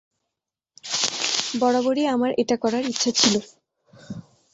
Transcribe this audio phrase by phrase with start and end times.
[1.53, 3.35] বরাবরই আমার এটা করার ইচ্ছা ছিল।